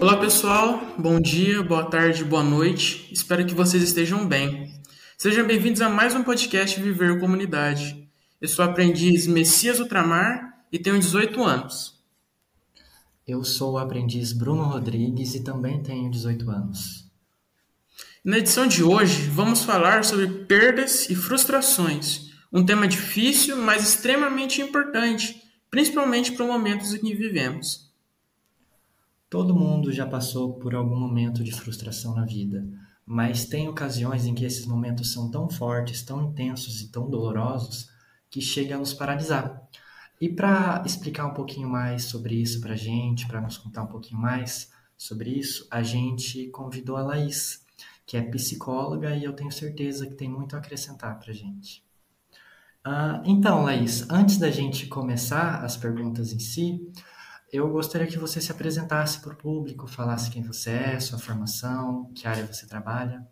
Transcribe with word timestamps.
Olá 0.00 0.16
pessoal, 0.16 0.80
bom 0.96 1.20
dia, 1.20 1.62
boa 1.62 1.84
tarde, 1.84 2.24
boa 2.24 2.42
noite. 2.42 3.06
Espero 3.12 3.44
que 3.44 3.52
vocês 3.52 3.82
estejam 3.82 4.26
bem. 4.26 4.72
Sejam 5.18 5.46
bem-vindos 5.46 5.82
a 5.82 5.90
mais 5.90 6.14
um 6.14 6.24
podcast 6.24 6.80
Viver 6.80 7.20
Comunidade. 7.20 8.08
Eu 8.40 8.48
sou 8.48 8.64
aprendiz 8.64 9.26
Messias 9.26 9.78
Ultramar 9.78 10.64
e 10.72 10.78
tenho 10.78 10.98
18 10.98 11.44
anos. 11.44 12.02
Eu 13.28 13.44
sou 13.44 13.74
o 13.74 13.78
aprendiz 13.78 14.32
Bruno 14.32 14.62
Rodrigues 14.62 15.34
e 15.34 15.44
também 15.44 15.82
tenho 15.82 16.10
18 16.10 16.50
anos. 16.50 17.04
Na 18.24 18.38
edição 18.38 18.66
de 18.66 18.82
hoje, 18.82 19.28
vamos 19.28 19.64
falar 19.64 20.02
sobre 20.02 20.26
perdas 20.46 21.10
e 21.10 21.14
frustrações, 21.14 22.30
um 22.50 22.64
tema 22.64 22.88
difícil, 22.88 23.54
mas 23.58 23.86
extremamente 23.86 24.62
importante, 24.62 25.42
principalmente 25.70 26.32
para 26.32 26.46
os 26.46 26.50
momentos 26.50 26.94
em 26.94 27.00
que 27.00 27.14
vivemos. 27.14 27.89
Todo 29.30 29.54
mundo 29.54 29.92
já 29.92 30.04
passou 30.04 30.54
por 30.54 30.74
algum 30.74 30.98
momento 30.98 31.44
de 31.44 31.52
frustração 31.52 32.16
na 32.16 32.24
vida, 32.24 32.66
mas 33.06 33.44
tem 33.44 33.68
ocasiões 33.68 34.26
em 34.26 34.34
que 34.34 34.44
esses 34.44 34.66
momentos 34.66 35.12
são 35.12 35.30
tão 35.30 35.48
fortes, 35.48 36.02
tão 36.02 36.20
intensos 36.30 36.80
e 36.80 36.88
tão 36.88 37.08
dolorosos 37.08 37.88
que 38.28 38.40
chega 38.40 38.74
a 38.74 38.78
nos 38.78 38.92
paralisar. 38.92 39.62
E 40.20 40.28
para 40.28 40.82
explicar 40.84 41.26
um 41.26 41.32
pouquinho 41.32 41.68
mais 41.68 42.06
sobre 42.06 42.34
isso 42.34 42.60
para 42.60 42.72
a 42.72 42.76
gente, 42.76 43.28
para 43.28 43.40
nos 43.40 43.56
contar 43.56 43.84
um 43.84 43.86
pouquinho 43.86 44.20
mais 44.20 44.72
sobre 44.98 45.30
isso, 45.30 45.64
a 45.70 45.80
gente 45.80 46.48
convidou 46.48 46.96
a 46.96 47.02
Laís, 47.02 47.64
que 48.04 48.16
é 48.16 48.22
psicóloga 48.22 49.14
e 49.14 49.22
eu 49.22 49.32
tenho 49.32 49.52
certeza 49.52 50.08
que 50.08 50.16
tem 50.16 50.28
muito 50.28 50.56
a 50.56 50.58
acrescentar 50.58 51.20
para 51.20 51.30
a 51.30 51.34
gente. 51.34 51.84
Uh, 52.84 53.22
então, 53.24 53.62
Laís, 53.62 54.10
antes 54.10 54.38
da 54.38 54.50
gente 54.50 54.86
começar 54.86 55.64
as 55.64 55.76
perguntas 55.76 56.32
em 56.32 56.40
si, 56.40 56.90
eu 57.52 57.68
gostaria 57.68 58.06
que 58.06 58.18
você 58.18 58.40
se 58.40 58.52
apresentasse 58.52 59.20
para 59.20 59.32
o 59.32 59.36
público, 59.36 59.86
falasse 59.86 60.30
quem 60.30 60.42
você 60.42 60.70
é, 60.70 61.00
sua 61.00 61.18
formação, 61.18 62.12
que 62.14 62.26
área 62.26 62.46
você 62.46 62.66
trabalha. 62.66 63.26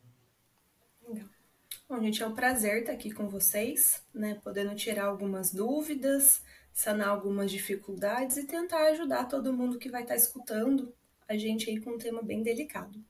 Bom, 1.88 2.02
gente, 2.02 2.22
é 2.22 2.26
um 2.26 2.34
prazer 2.34 2.80
estar 2.80 2.92
aqui 2.92 3.10
com 3.10 3.30
vocês, 3.30 4.02
né? 4.12 4.38
Podendo 4.44 4.74
tirar 4.74 5.06
algumas 5.06 5.50
dúvidas, 5.50 6.42
sanar 6.70 7.08
algumas 7.08 7.50
dificuldades 7.50 8.36
e 8.36 8.46
tentar 8.46 8.88
ajudar 8.88 9.24
todo 9.24 9.54
mundo 9.54 9.78
que 9.78 9.88
vai 9.88 10.02
estar 10.02 10.14
escutando 10.14 10.92
a 11.26 11.34
gente 11.34 11.70
aí 11.70 11.80
com 11.80 11.92
um 11.92 11.98
tema 11.98 12.22
bem 12.22 12.42
delicado. 12.42 13.02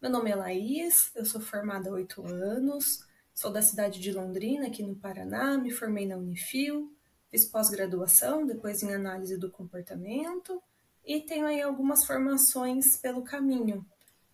Meu 0.00 0.10
nome 0.10 0.32
é 0.32 0.34
Laís, 0.34 1.12
eu 1.14 1.24
sou 1.24 1.40
formada 1.40 1.90
há 1.90 1.92
oito 1.92 2.26
anos, 2.26 3.06
sou 3.32 3.52
da 3.52 3.62
cidade 3.62 4.00
de 4.00 4.10
Londrina, 4.10 4.66
aqui 4.66 4.82
no 4.82 4.96
Paraná, 4.96 5.56
me 5.56 5.70
formei 5.70 6.04
na 6.04 6.16
Unifil, 6.16 6.92
fiz 7.32 7.44
pós-graduação, 7.46 8.46
depois 8.46 8.80
em 8.84 8.94
análise 8.94 9.36
do 9.36 9.50
comportamento 9.50 10.62
e 11.04 11.20
tenho 11.20 11.46
aí 11.46 11.60
algumas 11.60 12.04
formações 12.04 12.96
pelo 12.96 13.24
caminho, 13.24 13.84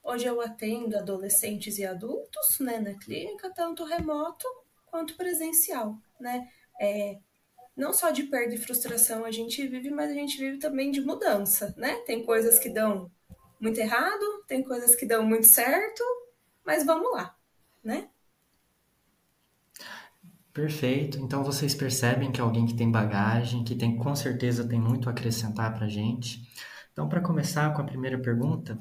Hoje 0.09 0.25
eu 0.25 0.41
atendo 0.41 0.97
adolescentes 0.97 1.77
e 1.77 1.85
adultos 1.85 2.59
né, 2.61 2.81
na 2.81 2.95
clínica, 2.95 3.53
tanto 3.55 3.85
remoto 3.85 4.47
quanto 4.87 5.15
presencial. 5.15 5.99
Né? 6.19 6.49
É, 6.81 7.19
não 7.77 7.93
só 7.93 8.11
de 8.11 8.23
perda 8.23 8.55
e 8.55 8.59
frustração 8.59 9.27
a 9.27 9.31
gente 9.31 9.67
vive, 9.67 9.91
mas 9.91 10.11
a 10.11 10.15
gente 10.15 10.39
vive 10.39 10.57
também 10.57 10.91
de 10.91 11.03
mudança. 11.03 11.75
Né? 11.77 11.97
Tem 12.07 12.25
coisas 12.25 12.59
que 12.59 12.71
dão 12.71 13.11
muito 13.61 13.79
errado, 13.79 14.45
tem 14.47 14.63
coisas 14.63 14.97
que 14.97 15.05
dão 15.05 15.23
muito 15.23 15.47
certo, 15.47 16.03
mas 16.65 16.87
vamos 16.87 17.13
lá. 17.13 17.37
Né? 17.85 18.09
Perfeito. 20.59 21.21
Então 21.21 21.45
vocês 21.45 21.73
percebem 21.73 22.33
que 22.33 22.41
é 22.41 22.43
alguém 22.43 22.67
que 22.67 22.75
tem 22.75 22.91
bagagem, 22.91 23.63
que 23.63 23.77
tem 23.77 23.97
com 23.97 24.13
certeza 24.17 24.67
tem 24.67 24.81
muito 24.81 25.09
a 25.09 25.13
acrescentar 25.13 25.73
para 25.73 25.87
a 25.87 25.89
gente. 25.89 26.51
Então, 26.93 27.09
para 27.09 27.21
começar 27.21 27.73
com 27.73 27.81
a 27.81 27.85
primeira 27.85 28.19
pergunta, 28.19 28.77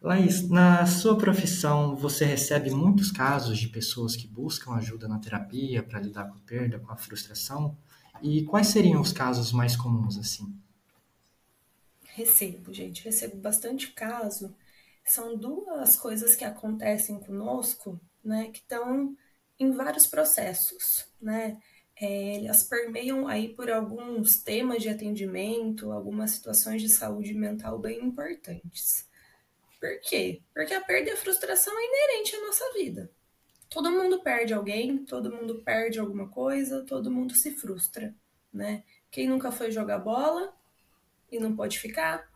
Laís, 0.00 0.48
na 0.48 0.86
sua 0.86 1.18
profissão, 1.18 1.94
você 1.94 2.24
recebe 2.24 2.70
muitos 2.70 3.12
casos 3.12 3.58
de 3.58 3.68
pessoas 3.68 4.16
que 4.16 4.26
buscam 4.26 4.72
ajuda 4.72 5.06
na 5.06 5.18
terapia 5.18 5.82
para 5.82 6.00
lidar 6.00 6.24
com 6.30 6.38
a 6.38 6.40
perda, 6.46 6.78
com 6.78 6.90
a 6.90 6.96
frustração? 6.96 7.76
E 8.22 8.44
quais 8.44 8.68
seriam 8.68 9.02
os 9.02 9.12
casos 9.12 9.52
mais 9.52 9.76
comuns 9.76 10.16
assim? 10.16 10.50
Recebo, 12.06 12.72
gente, 12.72 13.04
recebo 13.04 13.36
bastante 13.36 13.92
caso. 13.92 14.54
São 15.04 15.36
duas 15.36 15.94
coisas 15.94 16.34
que 16.34 16.44
acontecem 16.44 17.20
conosco, 17.20 18.00
né, 18.24 18.48
que 18.48 18.60
estão 18.60 19.14
em 19.58 19.72
vários 19.72 20.06
processos, 20.06 21.06
né? 21.20 21.58
é, 22.00 22.44
elas 22.44 22.62
permeiam 22.62 23.26
aí 23.26 23.48
por 23.54 23.70
alguns 23.70 24.38
temas 24.42 24.82
de 24.82 24.88
atendimento, 24.88 25.90
algumas 25.90 26.30
situações 26.30 26.80
de 26.80 26.88
saúde 26.88 27.34
mental 27.34 27.78
bem 27.78 28.04
importantes. 28.04 29.06
Por 29.80 30.00
quê? 30.02 30.40
Porque 30.54 30.74
a 30.74 30.80
perda 30.80 31.10
e 31.10 31.12
a 31.12 31.16
frustração 31.16 31.72
é 31.76 31.84
inerente 31.84 32.36
à 32.36 32.40
nossa 32.40 32.72
vida. 32.74 33.10
Todo 33.68 33.90
mundo 33.90 34.22
perde 34.22 34.54
alguém, 34.54 35.04
todo 35.04 35.30
mundo 35.30 35.62
perde 35.62 35.98
alguma 35.98 36.28
coisa, 36.28 36.84
todo 36.84 37.10
mundo 37.10 37.34
se 37.34 37.50
frustra, 37.50 38.14
né? 38.52 38.84
Quem 39.10 39.28
nunca 39.28 39.50
foi 39.50 39.70
jogar 39.70 39.98
bola 39.98 40.54
e 41.30 41.38
não 41.38 41.54
pode 41.54 41.78
ficar? 41.78 42.28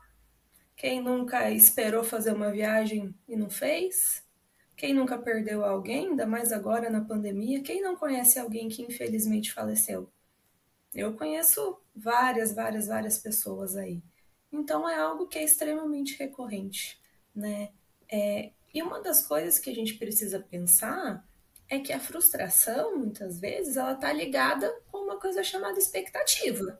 Quem 0.77 1.01
nunca 1.01 1.51
esperou 1.51 2.03
fazer 2.03 2.33
uma 2.33 2.51
viagem 2.51 3.15
e 3.29 3.37
não 3.37 3.49
fez? 3.49 4.25
Quem 4.77 4.95
nunca 4.95 5.19
perdeu 5.19 5.65
alguém, 5.65 6.09
ainda 6.09 6.27
mais 6.27 6.53
agora 6.53 6.91
na 6.91 7.05
pandemia? 7.05 7.63
Quem 7.63 7.83
não 7.83 7.97
conhece 7.97 8.39
alguém 8.39 8.69
que 8.69 8.83
infelizmente 8.83 9.53
faleceu? 9.53 10.11
Eu 10.95 11.15
conheço 11.15 11.81
várias, 11.95 12.55
várias, 12.55 12.87
várias 12.87 13.19
pessoas 13.19 13.77
aí. 13.77 14.03
Então 14.53 14.89
é 14.89 14.97
algo 14.97 15.27
que 15.27 15.39
é 15.39 15.45
extremamente 15.45 16.17
recorrente, 16.19 17.01
né? 17.35 17.71
É, 18.11 18.53
e 18.75 18.83
uma 18.83 19.01
das 19.01 19.27
coisas 19.27 19.59
que 19.59 19.71
a 19.71 19.75
gente 19.75 19.95
precisa 19.95 20.41
pensar 20.41 21.27
é 21.69 21.79
que 21.79 21.93
a 21.93 22.01
frustração, 22.01 22.99
muitas 22.99 23.41
vezes, 23.41 23.77
ela 23.77 23.95
tá 23.95 24.13
ligada 24.13 24.71
com 24.91 24.99
uma 24.99 25.19
coisa 25.19 25.43
chamada 25.43 25.79
expectativa. 25.79 26.79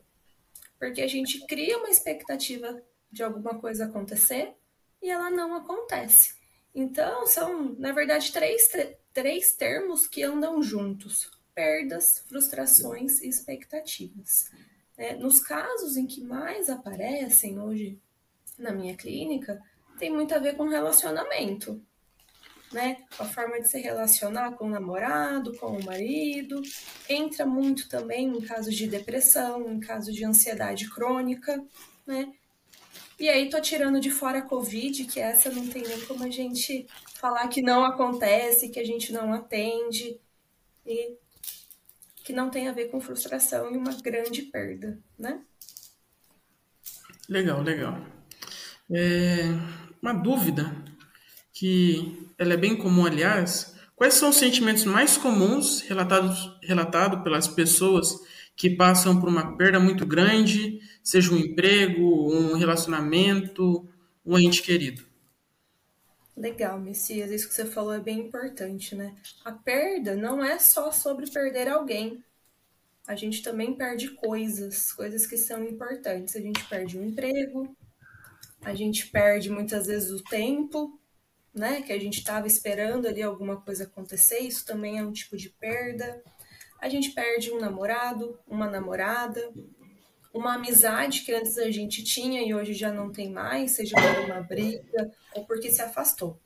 Porque 0.77 1.01
a 1.01 1.07
gente 1.07 1.45
cria 1.47 1.79
uma 1.79 1.89
expectativa 1.89 2.79
de 3.11 3.23
alguma 3.23 3.59
coisa 3.59 3.85
acontecer 3.85 4.53
e 5.01 5.09
ela 5.09 5.31
não 5.31 5.55
acontece. 5.55 6.35
Então, 6.73 7.27
são, 7.27 7.75
na 7.77 7.91
verdade, 7.91 8.31
três, 8.31 8.69
três 9.13 9.53
termos 9.53 10.07
que 10.07 10.23
andam 10.23 10.61
juntos: 10.63 11.29
perdas, 11.53 12.23
frustrações 12.27 13.21
e 13.21 13.27
expectativas. 13.27 14.49
É, 14.97 15.15
nos 15.15 15.39
casos 15.39 15.97
em 15.97 16.05
que 16.05 16.21
mais 16.21 16.69
aparecem 16.69 17.59
hoje 17.59 17.99
na 18.57 18.71
minha 18.71 18.95
clínica, 18.95 19.61
tem 19.97 20.11
muito 20.11 20.33
a 20.33 20.39
ver 20.39 20.55
com 20.55 20.67
relacionamento, 20.67 21.81
né? 22.71 22.97
Com 23.15 23.23
a 23.23 23.27
forma 23.27 23.59
de 23.59 23.69
se 23.69 23.79
relacionar 23.79 24.53
com 24.53 24.65
o 24.65 24.69
namorado, 24.69 25.55
com 25.57 25.77
o 25.77 25.83
marido. 25.83 26.61
Entra 27.07 27.45
muito 27.45 27.87
também 27.87 28.27
em 28.27 28.41
casos 28.41 28.75
de 28.75 28.87
depressão, 28.87 29.71
em 29.71 29.79
casos 29.79 30.13
de 30.13 30.25
ansiedade 30.25 30.89
crônica, 30.89 31.63
né? 32.05 32.33
E 33.19 33.29
aí 33.29 33.49
tô 33.49 33.61
tirando 33.61 33.99
de 33.99 34.09
fora 34.09 34.39
a 34.39 34.41
Covid, 34.41 35.05
que 35.05 35.19
essa 35.19 35.49
não 35.49 35.67
tem 35.67 35.83
nem 35.83 36.01
como 36.01 36.23
a 36.23 36.29
gente 36.29 36.87
falar 37.15 37.47
que 37.47 37.61
não 37.61 37.85
acontece, 37.85 38.69
que 38.69 38.79
a 38.79 38.85
gente 38.85 39.13
não 39.13 39.33
atende 39.33 40.19
e 40.85 41.15
que 42.23 42.33
não 42.33 42.49
tem 42.49 42.67
a 42.67 42.71
ver 42.71 42.85
com 42.89 42.99
frustração 42.99 43.73
e 43.73 43.77
uma 43.77 43.93
grande 44.01 44.43
perda, 44.43 44.99
né? 45.17 45.41
Legal, 47.29 47.61
legal. 47.61 47.97
É, 48.91 49.43
uma 50.01 50.13
dúvida 50.13 50.75
que 51.53 52.27
ela 52.37 52.53
é 52.53 52.57
bem 52.57 52.75
comum, 52.75 53.05
aliás. 53.05 53.75
Quais 53.95 54.15
são 54.15 54.29
os 54.29 54.37
sentimentos 54.37 54.85
mais 54.85 55.17
comuns 55.17 55.81
relatados 55.81 56.57
relatado 56.61 57.23
pelas 57.23 57.47
pessoas 57.47 58.13
que 58.55 58.69
passam 58.69 59.19
por 59.19 59.29
uma 59.29 59.55
perda 59.55 59.79
muito 59.79 60.05
grande, 60.05 60.79
seja 61.03 61.33
um 61.33 61.37
emprego, 61.37 62.33
um 62.33 62.53
relacionamento, 62.53 63.87
um 64.25 64.37
ente 64.37 64.61
querido. 64.61 65.05
Legal, 66.35 66.79
Messias, 66.79 67.29
isso 67.29 67.47
que 67.47 67.53
você 67.53 67.65
falou 67.65 67.93
é 67.93 67.99
bem 67.99 68.21
importante, 68.21 68.95
né? 68.95 69.15
A 69.45 69.51
perda 69.51 70.15
não 70.15 70.43
é 70.43 70.57
só 70.57 70.91
sobre 70.91 71.29
perder 71.29 71.67
alguém. 71.67 72.23
A 73.05 73.15
gente 73.15 73.43
também 73.43 73.75
perde 73.75 74.09
coisas, 74.11 74.91
coisas 74.93 75.27
que 75.27 75.37
são 75.37 75.63
importantes. 75.63 76.35
A 76.35 76.41
gente 76.41 76.63
perde 76.63 76.97
um 76.97 77.05
emprego, 77.05 77.75
a 78.61 78.73
gente 78.73 79.07
perde 79.07 79.49
muitas 79.51 79.85
vezes 79.85 80.09
o 80.09 80.23
tempo, 80.23 80.99
né? 81.53 81.81
Que 81.83 81.93
a 81.93 81.99
gente 81.99 82.19
estava 82.19 82.47
esperando 82.47 83.07
ali 83.07 83.21
alguma 83.21 83.61
coisa 83.61 83.83
acontecer, 83.83 84.39
isso 84.39 84.65
também 84.65 84.97
é 84.97 85.05
um 85.05 85.11
tipo 85.11 85.37
de 85.37 85.49
perda 85.49 86.23
a 86.83 86.89
gente 86.89 87.11
perde 87.11 87.49
um 87.49 87.61
namorado, 87.61 88.37
uma 88.45 88.69
namorada, 88.69 89.53
uma 90.33 90.55
amizade 90.55 91.21
que 91.21 91.31
antes 91.31 91.57
a 91.57 91.69
gente 91.69 92.03
tinha 92.03 92.41
e 92.41 92.53
hoje 92.53 92.73
já 92.73 92.91
não 92.91 93.11
tem 93.11 93.31
mais, 93.31 93.71
seja 93.71 93.95
por 93.95 94.25
uma 94.25 94.41
briga 94.41 95.11
ou 95.35 95.45
porque 95.45 95.71
se 95.71 95.81
afastou. 95.81 96.39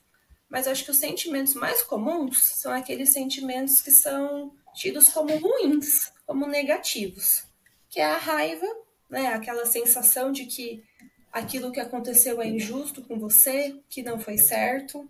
Mas 0.50 0.68
acho 0.68 0.84
que 0.84 0.92
os 0.92 0.98
sentimentos 0.98 1.54
mais 1.54 1.82
comuns 1.82 2.44
são 2.56 2.72
aqueles 2.72 3.14
sentimentos 3.14 3.82
que 3.82 3.92
são 3.92 4.54
tidos 4.76 5.10
como 5.10 5.36
ruins, 5.38 6.12
como 6.26 6.46
negativos, 6.46 7.46
que 7.90 8.00
é 8.00 8.06
a 8.06 8.18
raiva, 8.18 8.68
né? 9.10 9.28
Aquela 9.28 9.66
sensação 9.66 10.32
de 10.32 10.46
que 10.46 10.84
aquilo 11.32 11.72
que 11.72 11.80
aconteceu 11.80 12.42
é 12.42 12.48
injusto 12.48 13.02
com 13.04 13.18
você, 13.18 13.80
que 13.90 14.04
não 14.04 14.20
foi 14.20 14.38
certo. 14.38 15.08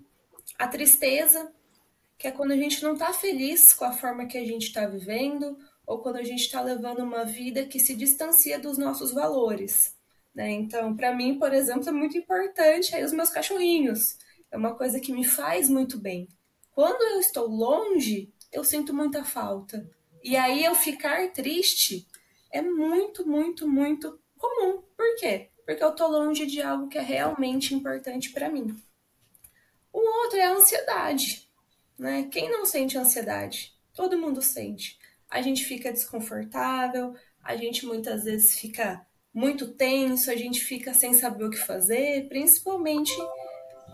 A 0.57 0.68
tristeza, 0.68 1.51
que 2.18 2.27
é 2.27 2.31
quando 2.31 2.51
a 2.51 2.57
gente 2.57 2.81
não 2.83 2.94
está 2.94 3.13
feliz 3.13 3.73
com 3.73 3.85
a 3.85 3.94
forma 3.94 4.25
que 4.25 4.38
a 4.38 4.45
gente 4.45 4.68
está 4.68 4.85
vivendo, 4.88 5.57
ou 5.87 5.99
quando 5.99 6.17
a 6.17 6.23
gente 6.23 6.41
está 6.41 6.61
levando 6.61 6.99
uma 6.99 7.23
vida 7.23 7.65
que 7.65 7.79
se 7.79 7.95
distancia 7.95 8.59
dos 8.59 8.77
nossos 8.77 9.13
valores. 9.13 9.95
Né? 10.35 10.51
Então, 10.51 10.93
para 10.95 11.15
mim, 11.15 11.39
por 11.39 11.53
exemplo, 11.53 11.87
é 11.87 11.91
muito 11.93 12.17
importante 12.17 12.93
aí 12.93 13.05
os 13.05 13.13
meus 13.13 13.29
cachorrinhos. 13.29 14.17
É 14.51 14.57
uma 14.57 14.75
coisa 14.75 14.99
que 14.99 15.13
me 15.13 15.23
faz 15.23 15.69
muito 15.69 15.97
bem. 15.97 16.27
Quando 16.71 17.01
eu 17.01 17.21
estou 17.21 17.47
longe, 17.47 18.31
eu 18.51 18.65
sinto 18.65 18.93
muita 18.93 19.23
falta. 19.23 19.89
E 20.21 20.35
aí 20.35 20.65
eu 20.65 20.75
ficar 20.75 21.31
triste 21.31 22.05
é 22.51 22.61
muito, 22.61 23.25
muito, 23.25 23.65
muito 23.65 24.19
comum. 24.37 24.83
Por 24.95 25.15
quê? 25.15 25.49
Porque 25.65 25.83
eu 25.83 25.95
tô 25.95 26.05
longe 26.07 26.45
de 26.45 26.61
algo 26.61 26.89
que 26.89 26.97
é 26.97 27.01
realmente 27.01 27.73
importante 27.73 28.31
para 28.31 28.49
mim. 28.49 28.75
O 29.91 29.99
outro 30.23 30.37
é 30.37 30.43
a 30.43 30.53
ansiedade, 30.53 31.49
né? 31.97 32.27
Quem 32.31 32.51
não 32.51 32.65
sente 32.65 32.97
ansiedade? 32.97 33.73
Todo 33.93 34.17
mundo 34.17 34.41
sente. 34.41 34.99
A 35.29 35.41
gente 35.41 35.65
fica 35.65 35.91
desconfortável, 35.91 37.13
a 37.44 37.56
gente 37.56 37.85
muitas 37.85 38.24
vezes 38.24 38.59
fica 38.59 39.06
muito 39.33 39.74
tenso, 39.74 40.31
a 40.31 40.35
gente 40.35 40.59
fica 40.59 40.94
sem 40.94 41.13
saber 41.13 41.44
o 41.44 41.50
que 41.50 41.57
fazer, 41.57 42.27
principalmente 42.27 43.13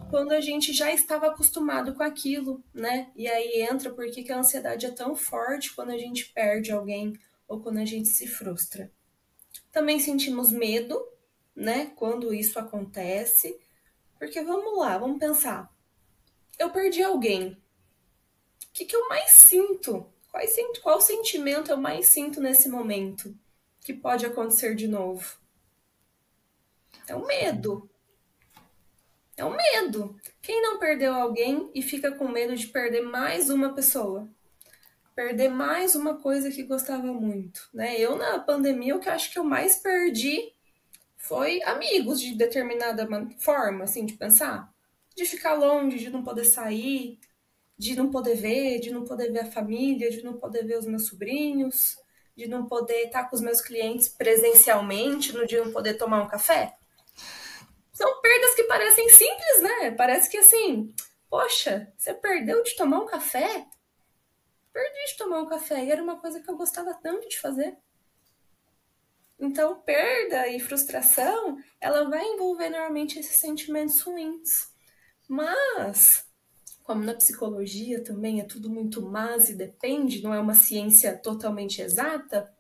quando 0.09 0.31
a 0.31 0.39
gente 0.39 0.71
já 0.71 0.94
estava 0.94 1.27
acostumado 1.27 1.95
com 1.95 2.03
aquilo, 2.03 2.63
né? 2.74 3.12
E 3.15 3.27
aí 3.27 3.62
entra 3.63 3.91
porque 3.91 4.24
que 4.24 4.31
a 4.31 4.38
ansiedade 4.38 4.85
é 4.85 4.91
tão 4.91 5.15
forte 5.15 5.74
quando 5.74 5.89
a 5.89 5.97
gente 5.97 6.31
perde 6.31 6.71
alguém 6.71 7.19
ou 7.47 7.59
quando 7.59 7.79
a 7.79 7.86
gente 7.86 8.09
se 8.09 8.27
frustra. 8.27 8.91
Também 9.71 10.00
sentimos 10.00 10.51
medo, 10.51 11.03
né? 11.56 11.91
Quando 11.95 12.31
isso 12.31 12.59
acontece, 12.59 13.59
porque 14.19 14.41
vamos 14.44 14.77
lá, 14.77 15.00
vamos 15.00 15.18
pensar. 15.18 15.68
Eu 16.59 16.69
perdi 16.69 17.01
alguém. 17.01 17.53
O 17.53 17.57
que, 18.71 18.86
que 18.86 18.95
eu 18.95 19.09
mais 19.09 19.31
sinto? 19.31 20.12
Qual, 20.33 20.44
qual 20.81 21.00
sentimento 21.00 21.69
eu 21.69 21.77
mais 21.77 22.07
sinto 22.07 22.41
nesse 22.41 22.68
momento 22.68 23.38
que 23.81 23.94
pode 23.94 24.25
acontecer 24.25 24.74
de 24.74 24.88
novo? 24.88 25.38
É 27.07 27.15
o 27.15 27.24
medo. 27.27 27.88
É 29.38 29.45
o 29.45 29.56
medo. 29.56 30.19
Quem 30.41 30.59
não 30.59 30.80
perdeu 30.80 31.13
alguém 31.13 31.69
e 31.75 31.83
fica 31.83 32.12
com 32.12 32.27
medo 32.27 32.56
de 32.56 32.65
perder 32.65 33.01
mais 33.01 33.51
uma 33.51 33.75
pessoa? 33.75 34.27
Perder 35.13 35.50
mais 35.50 35.94
uma 35.94 36.19
coisa 36.19 36.50
que 36.50 36.63
gostava 36.63 37.13
muito, 37.13 37.69
né? 37.71 38.00
Eu 38.00 38.15
na 38.15 38.39
pandemia 38.39 38.95
o 38.95 39.00
que 39.00 39.09
acho 39.09 39.31
que 39.31 39.38
eu 39.38 39.44
mais 39.44 39.75
perdi 39.75 40.51
foi 41.15 41.62
amigos 41.62 42.19
de 42.19 42.33
determinada 42.33 43.07
forma, 43.38 43.83
assim, 43.83 44.03
de 44.03 44.13
pensar, 44.13 44.74
de 45.15 45.25
ficar 45.25 45.53
longe, 45.53 46.00
de 46.00 46.09
não 46.09 46.24
poder 46.24 46.45
sair, 46.45 47.19
de 47.77 47.95
não 47.95 48.09
poder 48.09 48.35
ver, 48.35 48.79
de 48.79 48.91
não 48.91 49.03
poder 49.03 49.31
ver 49.31 49.39
a 49.39 49.51
família, 49.51 50.09
de 50.09 50.23
não 50.23 50.33
poder 50.33 50.65
ver 50.65 50.77
os 50.77 50.85
meus 50.85 51.07
sobrinhos, 51.07 51.95
de 52.35 52.47
não 52.47 52.65
poder 52.65 53.05
estar 53.05 53.29
com 53.29 53.35
os 53.35 53.41
meus 53.41 53.61
clientes 53.61 54.09
presencialmente, 54.09 55.33
no 55.33 55.45
dia 55.45 55.63
não 55.63 55.71
poder 55.71 55.95
tomar 55.95 56.21
um 56.21 56.27
café 56.27 56.75
são 57.93 58.19
perdas 58.21 58.55
que 58.55 58.63
parecem 58.63 59.07
simples, 59.07 59.61
né? 59.61 59.91
Parece 59.91 60.29
que 60.29 60.37
assim, 60.37 60.93
poxa, 61.29 61.93
você 61.97 62.13
perdeu 62.13 62.63
de 62.63 62.75
tomar 62.75 62.99
um 62.99 63.05
café? 63.05 63.65
Perdi 64.73 65.05
de 65.11 65.17
tomar 65.17 65.39
um 65.41 65.45
café 65.45 65.85
e 65.85 65.91
era 65.91 66.01
uma 66.01 66.19
coisa 66.19 66.41
que 66.41 66.49
eu 66.49 66.57
gostava 66.57 66.95
tanto 66.95 67.29
de 67.29 67.39
fazer. 67.39 67.77
Então, 69.39 69.79
perda 69.81 70.47
e 70.47 70.59
frustração, 70.59 71.57
ela 71.79 72.09
vai 72.09 72.25
envolver 72.25 72.69
normalmente 72.69 73.19
esses 73.19 73.39
sentimentos 73.39 74.01
ruins. 74.01 74.71
Mas, 75.27 76.27
como 76.83 77.03
na 77.03 77.13
psicologia 77.13 78.03
também 78.03 78.41
é 78.41 78.44
tudo 78.44 78.69
muito 78.69 79.01
mas 79.01 79.50
e 79.50 79.56
depende, 79.56 80.21
não 80.21 80.33
é 80.33 80.39
uma 80.39 80.53
ciência 80.53 81.18
totalmente 81.18 81.81
exata, 81.81 82.51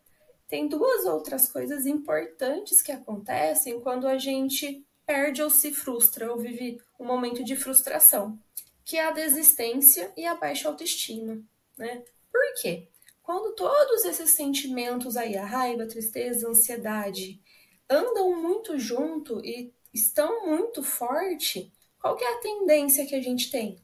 tem 0.47 0.67
duas 0.67 1.05
outras 1.05 1.47
coisas 1.47 1.85
importantes 1.85 2.81
que 2.81 2.91
acontecem 2.91 3.79
quando 3.79 4.07
a 4.07 4.17
gente 4.17 4.85
perde 5.05 5.41
ou 5.41 5.49
se 5.49 5.71
frustra 5.71 6.31
ou 6.31 6.37
vive 6.37 6.79
um 6.99 7.05
momento 7.05 7.43
de 7.43 7.55
frustração, 7.55 8.39
que 8.85 8.97
é 8.97 9.05
a 9.05 9.11
desistência 9.11 10.11
e 10.15 10.25
a 10.25 10.35
baixa 10.35 10.69
autoestima, 10.69 11.41
né? 11.77 12.03
Por 12.31 12.53
quê? 12.61 12.87
Quando 13.21 13.55
todos 13.55 14.03
esses 14.05 14.31
sentimentos 14.31 15.15
aí, 15.15 15.37
a 15.37 15.45
raiva, 15.45 15.83
a 15.83 15.87
tristeza, 15.87 16.45
a 16.45 16.51
ansiedade, 16.51 17.41
andam 17.89 18.35
muito 18.41 18.77
junto 18.77 19.43
e 19.45 19.73
estão 19.93 20.45
muito 20.45 20.83
forte, 20.83 21.71
qual 21.99 22.15
que 22.15 22.23
é 22.23 22.33
a 22.33 22.41
tendência 22.41 23.05
que 23.05 23.15
a 23.15 23.21
gente 23.21 23.49
tem? 23.49 23.81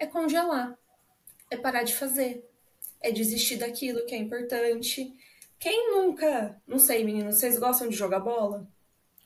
É 0.00 0.06
congelar, 0.06 0.76
é 1.50 1.56
parar 1.56 1.84
de 1.84 1.94
fazer, 1.94 2.44
é 3.00 3.12
desistir 3.12 3.56
daquilo 3.56 4.04
que 4.06 4.14
é 4.14 4.18
importante. 4.18 5.14
Quem 5.58 5.92
nunca, 5.92 6.60
não 6.66 6.78
sei, 6.78 7.04
meninos, 7.04 7.36
vocês 7.36 7.58
gostam 7.58 7.88
de 7.88 7.94
jogar 7.94 8.20
bola? 8.20 8.66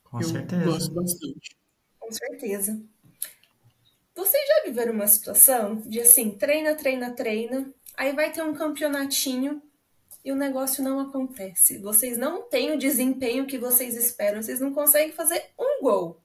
Com 0.02 0.20
eu 0.20 0.28
certeza. 0.28 0.64
Gosto 0.64 0.92
bastante. 0.92 1.56
Com 1.98 2.10
certeza. 2.10 2.82
Vocês 4.16 4.48
já 4.48 4.62
viveram 4.64 4.92
uma 4.92 5.06
situação 5.06 5.76
de 5.76 6.00
assim, 6.00 6.32
treina, 6.32 6.74
treina, 6.74 7.12
treina, 7.12 7.72
aí 7.96 8.12
vai 8.12 8.32
ter 8.32 8.42
um 8.42 8.54
campeonatinho 8.54 9.62
e 10.24 10.32
o 10.32 10.36
negócio 10.36 10.82
não 10.82 10.98
acontece. 10.98 11.78
Vocês 11.78 12.16
não 12.16 12.48
têm 12.48 12.72
o 12.72 12.78
desempenho 12.78 13.46
que 13.46 13.58
vocês 13.58 13.96
esperam, 13.96 14.42
vocês 14.42 14.58
não 14.58 14.72
conseguem 14.72 15.12
fazer 15.12 15.50
um 15.58 15.82
gol. 15.82 16.23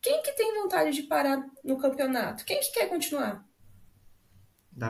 Quem 0.00 0.22
que 0.22 0.32
tem 0.32 0.54
vontade 0.54 0.92
de 0.92 1.02
parar 1.02 1.44
no 1.64 1.78
campeonato? 1.78 2.44
Quem 2.44 2.60
que 2.60 2.72
quer 2.72 2.88
continuar? 2.88 3.46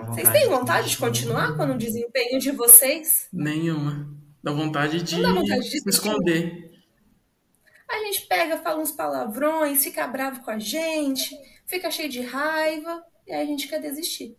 Vocês 0.08 0.28
têm 0.30 0.48
vontade 0.48 0.90
de 0.90 0.98
continuar 0.98 1.56
com 1.56 1.64
o 1.64 1.78
desempenho 1.78 2.38
de 2.38 2.50
vocês? 2.50 3.28
Nenhuma. 3.32 4.14
Dá 4.42 4.52
vontade 4.52 5.02
de, 5.02 5.22
dá 5.22 5.32
vontade 5.32 5.62
de 5.62 5.80
se 5.80 5.88
esconder 5.88 6.68
a 7.88 8.04
gente 8.04 8.26
pega, 8.26 8.58
fala 8.58 8.82
uns 8.82 8.92
palavrões, 8.92 9.82
fica 9.82 10.06
bravo 10.06 10.42
com 10.42 10.50
a 10.50 10.58
gente, 10.58 11.34
fica 11.66 11.90
cheio 11.90 12.08
de 12.08 12.20
raiva 12.20 13.02
e 13.26 13.32
aí 13.32 13.42
a 13.42 13.46
gente 13.46 13.66
quer 13.66 13.80
desistir. 13.80 14.36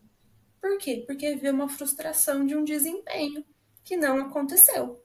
Por 0.61 0.77
quê? 0.77 1.03
Porque 1.07 1.35
vê 1.35 1.49
uma 1.49 1.67
frustração 1.67 2.45
de 2.45 2.55
um 2.55 2.63
desempenho 2.63 3.43
que 3.83 3.97
não 3.97 4.19
aconteceu. 4.19 5.03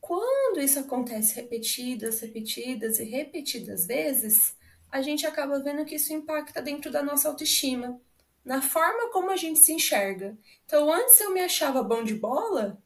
Quando 0.00 0.60
isso 0.60 0.78
acontece 0.78 1.34
repetidas, 1.34 2.20
repetidas 2.20 2.98
e 2.98 3.04
repetidas 3.04 3.86
vezes, 3.86 4.54
a 4.90 5.02
gente 5.02 5.26
acaba 5.26 5.58
vendo 5.60 5.84
que 5.84 5.96
isso 5.96 6.12
impacta 6.12 6.62
dentro 6.62 6.90
da 6.90 7.02
nossa 7.02 7.28
autoestima, 7.28 8.00
na 8.44 8.62
forma 8.62 9.10
como 9.10 9.30
a 9.30 9.36
gente 9.36 9.58
se 9.58 9.72
enxerga. 9.72 10.36
Então, 10.64 10.92
antes 10.92 11.20
eu 11.20 11.32
me 11.32 11.40
achava 11.40 11.82
bom 11.82 12.04
de 12.04 12.14
bola, 12.14 12.80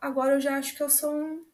agora 0.00 0.34
eu 0.34 0.40
já 0.40 0.56
acho 0.56 0.76
que 0.76 0.82
eu 0.82 0.90
sou 0.90 1.12
um. 1.12 1.44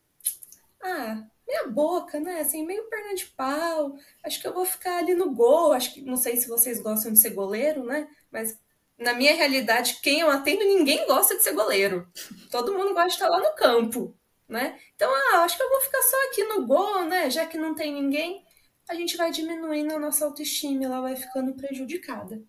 Ah, 0.83 1.25
meia 1.47 1.69
boca, 1.69 2.19
né? 2.21 2.41
Assim, 2.41 2.67
meio 2.67 2.85
perna 2.85 3.15
de 3.15 3.27
pau. 3.27 3.97
Acho 4.23 4.41
que 4.41 4.47
eu 4.47 4.53
vou 4.53 4.65
ficar 4.65 4.99
ali 4.99 5.15
no 5.15 5.31
gol. 5.33 5.73
Acho 5.73 5.95
que 5.95 6.03
não 6.03 6.17
sei 6.17 6.37
se 6.37 6.49
vocês 6.49 6.81
gostam 6.81 7.13
de 7.13 7.19
ser 7.19 7.31
goleiro, 7.31 7.85
né? 7.85 8.09
Mas 8.31 8.59
na 8.99 9.15
minha 9.15 9.35
realidade, 9.35 9.99
quem 10.03 10.21
eu 10.21 10.31
atendo, 10.31 10.65
ninguém 10.65 11.07
gosta 11.07 11.37
de 11.37 11.43
ser 11.43 11.53
goleiro. 11.53 12.09
Todo 12.51 12.73
mundo 12.73 12.95
gosta 12.95 13.09
de 13.09 13.15
estar 13.15 13.29
lá 13.29 13.39
no 13.39 13.55
campo, 13.55 14.17
né? 14.49 14.79
Então, 14.95 15.11
ah, 15.13 15.39
acho 15.45 15.57
que 15.57 15.63
eu 15.63 15.71
vou 15.71 15.81
ficar 15.81 16.03
só 16.03 16.17
aqui 16.29 16.45
no 16.45 16.67
gol, 16.67 17.05
né? 17.05 17.31
Já 17.31 17.47
que 17.47 17.59
não 17.59 17.75
tem 17.75 17.93
ninguém, 17.93 18.44
a 18.89 18.95
gente 18.95 19.17
vai 19.17 19.31
diminuindo 19.31 19.95
a 19.95 19.99
nossa 19.99 20.25
autoestima, 20.25 20.85
ela 20.85 21.01
vai 21.01 21.17
ficando 21.17 21.55
prejudicada. 21.55 22.43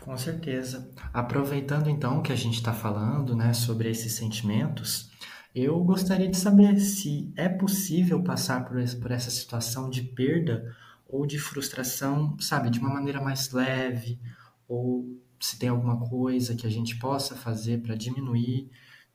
Com 0.00 0.16
certeza. 0.16 0.92
Aproveitando 1.12 1.90
então 1.90 2.22
que 2.22 2.32
a 2.32 2.36
gente 2.36 2.54
está 2.54 2.72
falando, 2.72 3.34
né, 3.34 3.52
sobre 3.52 3.90
esses 3.90 4.12
sentimentos, 4.14 5.10
eu 5.54 5.82
gostaria 5.82 6.28
de 6.28 6.36
saber 6.36 6.78
se 6.78 7.32
é 7.36 7.48
possível 7.48 8.22
passar 8.22 8.64
por, 8.64 8.78
esse, 8.78 8.96
por 8.96 9.10
essa 9.10 9.30
situação 9.30 9.90
de 9.90 10.02
perda 10.02 10.74
ou 11.08 11.26
de 11.26 11.38
frustração, 11.38 12.36
sabe, 12.38 12.70
de 12.70 12.78
uma 12.78 12.94
maneira 12.94 13.20
mais 13.20 13.50
leve, 13.50 14.20
ou 14.68 15.20
se 15.40 15.58
tem 15.58 15.68
alguma 15.68 15.98
coisa 16.08 16.54
que 16.54 16.66
a 16.66 16.70
gente 16.70 16.98
possa 16.98 17.34
fazer 17.34 17.82
para 17.82 17.96
diminuir 17.96 18.70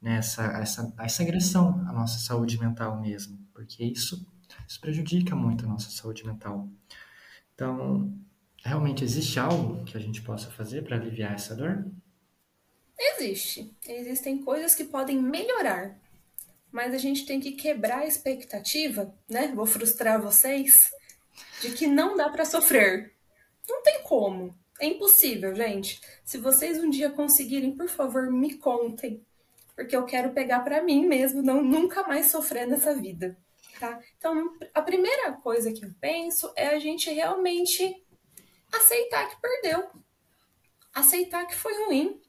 né, 0.06 0.18
essa, 0.18 0.44
essa, 0.62 0.94
essa 1.00 1.24
agressão 1.24 1.84
à 1.88 1.92
nossa 1.92 2.20
saúde 2.20 2.60
mental 2.60 3.02
mesmo, 3.02 3.40
porque 3.52 3.84
isso, 3.84 4.26
isso 4.68 4.80
prejudica 4.80 5.36
muito 5.36 5.66
a 5.66 5.68
nossa 5.68 5.90
saúde 5.90 6.26
mental. 6.26 6.70
Então, 7.56 8.14
realmente 8.64 9.04
existe 9.04 9.40
algo 9.40 9.84
que 9.84 9.98
a 9.98 10.00
gente 10.00 10.22
possa 10.22 10.52
fazer 10.52 10.84
para 10.84 10.96
aliviar 10.96 11.34
essa 11.34 11.56
dor? 11.56 11.86
Existe. 12.98 13.76
Existem 13.88 14.42
coisas 14.44 14.76
que 14.76 14.84
podem 14.84 15.22
melhorar 15.22 16.00
mas 16.76 16.94
a 16.94 16.98
gente 16.98 17.26
tem 17.26 17.40
que 17.40 17.54
quebrar 17.54 18.00
a 18.00 18.06
expectativa, 18.06 19.10
né? 19.30 19.54
Vou 19.56 19.66
frustrar 19.66 20.22
vocês, 20.22 20.92
de 21.62 21.72
que 21.72 21.88
não 21.88 22.18
dá 22.18 22.30
para 22.30 22.44
sofrer. 22.44 23.14
Não 23.66 23.82
tem 23.82 24.04
como. 24.04 24.54
É 24.82 24.86
impossível, 24.86 25.56
gente. 25.56 26.02
Se 26.26 26.38
vocês 26.38 26.78
um 26.78 26.90
dia 26.90 27.10
conseguirem, 27.10 27.78
por 27.78 27.88
favor, 27.88 28.30
me 28.30 28.56
contem 28.56 29.26
porque 29.76 29.96
eu 29.96 30.06
quero 30.06 30.34
pegar 30.34 30.62
para 30.62 30.82
mim 30.82 31.06
mesmo, 31.06 31.42
não 31.42 31.62
nunca 31.62 32.08
mais 32.08 32.28
sofrer 32.28 32.66
nessa 32.66 32.94
vida, 32.96 33.38
tá? 33.80 34.00
Então, 34.18 34.54
a 34.74 34.82
primeira 34.82 35.34
coisa 35.34 35.72
que 35.72 35.84
eu 35.84 35.92
penso 36.00 36.52
é 36.56 36.68
a 36.68 36.80
gente 36.80 37.10
realmente 37.12 38.04
aceitar 38.72 39.30
que 39.30 39.42
perdeu. 39.42 39.90
Aceitar 40.94 41.46
que 41.46 41.56
foi 41.56 41.74
ruim. 41.86 42.22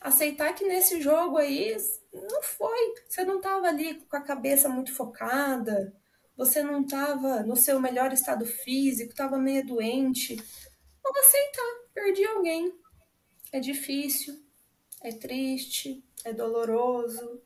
Aceitar 0.00 0.54
que 0.54 0.64
nesse 0.64 1.00
jogo 1.00 1.38
aí 1.38 1.76
não 2.12 2.42
foi. 2.42 2.94
Você 3.08 3.24
não 3.24 3.36
estava 3.36 3.66
ali 3.66 3.94
com 3.94 4.16
a 4.16 4.20
cabeça 4.20 4.68
muito 4.68 4.92
focada, 4.94 5.94
você 6.36 6.62
não 6.62 6.82
estava 6.82 7.42
no 7.42 7.56
seu 7.56 7.80
melhor 7.80 8.12
estado 8.12 8.46
físico, 8.46 9.10
estava 9.10 9.38
meio 9.38 9.66
doente. 9.66 10.36
Vamos 11.02 11.20
aceitar, 11.20 11.88
perdi 11.92 12.24
alguém. 12.24 12.72
É 13.52 13.60
difícil, 13.60 14.34
é 15.02 15.12
triste, 15.12 16.02
é 16.24 16.32
doloroso 16.32 17.40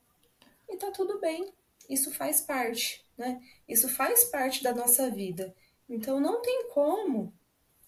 e 0.68 0.76
tá 0.76 0.90
tudo 0.90 1.18
bem. 1.20 1.52
Isso 1.88 2.12
faz 2.12 2.40
parte, 2.40 3.04
né? 3.16 3.40
Isso 3.68 3.88
faz 3.88 4.24
parte 4.24 4.62
da 4.62 4.74
nossa 4.74 5.10
vida. 5.10 5.54
Então 5.88 6.20
não 6.20 6.42
tem 6.42 6.68
como 6.70 7.32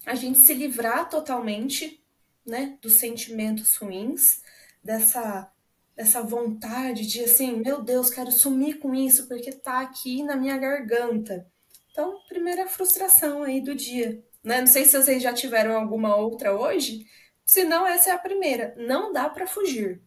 a 0.07 0.15
gente 0.15 0.39
se 0.39 0.55
livrar 0.55 1.09
totalmente, 1.09 2.03
né, 2.47 2.79
dos 2.81 2.99
sentimentos 2.99 3.77
ruins, 3.77 4.43
dessa 4.83 5.53
dessa 5.99 6.23
vontade 6.23 7.05
de 7.09 7.25
assim, 7.25 7.57
meu 7.57 7.83
Deus, 7.83 8.09
quero 8.09 8.31
sumir 8.31 8.79
com 8.79 8.95
isso 8.95 9.27
porque 9.27 9.51
tá 9.51 9.81
aqui 9.81 10.23
na 10.23 10.37
minha 10.37 10.57
garganta. 10.57 11.45
Então, 11.91 12.21
primeira 12.29 12.69
frustração 12.69 13.43
aí 13.43 13.61
do 13.61 13.75
dia, 13.75 14.25
né? 14.45 14.61
Não 14.61 14.69
sei 14.69 14.85
se 14.85 14.97
vocês 14.97 15.21
já 15.21 15.33
tiveram 15.33 15.77
alguma 15.77 16.15
outra 16.15 16.57
hoje, 16.57 17.05
se 17.45 17.65
não 17.65 17.85
essa 17.85 18.11
é 18.11 18.13
a 18.13 18.19
primeira. 18.19 18.77
Não 18.79 19.13
dá 19.13 19.29
para 19.29 19.49
fugir, 19.49 20.01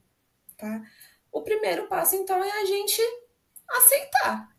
tá? 0.61 0.87
O 1.31 1.41
primeiro 1.41 1.87
passo 1.87 2.15
então 2.15 2.41
é 2.43 2.61
a 2.61 2.65
gente 2.65 3.01
aceitar. 3.67 4.55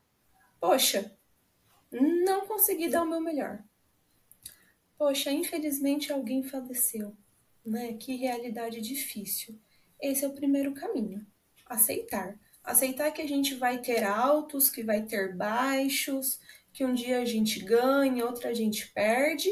Poxa, 0.60 1.16
não 1.90 2.46
consegui 2.46 2.88
dar 2.88 3.02
o 3.02 3.08
meu 3.08 3.20
melhor. 3.20 3.62
Poxa, 4.98 5.30
infelizmente 5.30 6.12
alguém 6.12 6.42
faleceu, 6.42 7.16
né? 7.64 7.92
Que 7.94 8.16
realidade 8.16 8.80
difícil. 8.80 9.58
Esse 10.00 10.24
é 10.24 10.28
o 10.28 10.34
primeiro 10.34 10.74
caminho. 10.74 11.24
Aceitar. 11.66 12.38
Aceitar 12.64 13.10
que 13.12 13.22
a 13.22 13.28
gente 13.28 13.54
vai 13.54 13.78
ter 13.78 14.04
altos, 14.04 14.68
que 14.68 14.82
vai 14.82 15.02
ter 15.02 15.34
baixos, 15.34 16.40
que 16.72 16.84
um 16.84 16.94
dia 16.94 17.20
a 17.20 17.24
gente 17.24 17.60
ganha, 17.60 18.24
outra 18.24 18.50
a 18.50 18.54
gente 18.54 18.88
perde. 18.92 19.50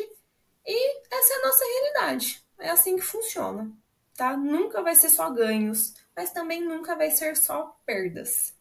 E 0.67 1.01
essa 1.13 1.35
é 1.35 1.37
a 1.37 1.47
nossa 1.47 1.65
realidade. 1.65 2.45
É 2.59 2.71
assim 2.71 2.97
que 2.97 3.03
funciona, 3.03 3.73
tá? 4.21 4.37
Nunca 4.37 4.83
vai 4.83 4.95
ser 4.95 5.09
só 5.09 5.31
ganhos, 5.31 5.95
mas 6.15 6.31
também 6.31 6.63
nunca 6.63 6.95
vai 6.95 7.11
ser 7.11 7.39
só 7.39 7.75
perdas. 7.87 8.55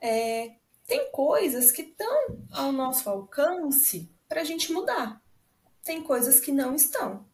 É, 0.00 0.54
tem 0.86 1.12
coisas 1.12 1.70
que 1.70 1.82
estão 1.82 2.38
ao 2.50 2.72
nosso 2.72 3.10
alcance 3.10 4.10
para 4.26 4.40
a 4.40 4.44
gente 4.44 4.72
mudar. 4.72 5.22
Tem 5.84 6.02
coisas 6.02 6.40
que 6.40 6.52
não 6.52 6.74
estão. 6.74 7.26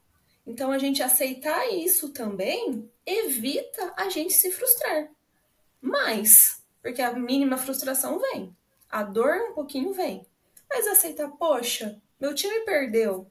Então, 0.44 0.72
a 0.72 0.78
gente 0.78 1.00
aceitar 1.00 1.72
isso 1.72 2.08
também 2.08 2.90
evita 3.06 3.94
a 3.96 4.08
gente 4.08 4.34
se 4.34 4.50
frustrar. 4.50 5.08
Mas, 5.80 6.60
porque 6.82 7.00
a 7.00 7.12
mínima 7.12 7.56
frustração 7.56 8.18
vem, 8.18 8.56
a 8.90 9.04
dor 9.04 9.36
um 9.50 9.54
pouquinho 9.54 9.92
vem. 9.92 10.26
Mas 10.68 10.88
aceitar, 10.88 11.28
poxa, 11.30 12.02
meu 12.18 12.34
time 12.34 12.64
perdeu. 12.64 13.30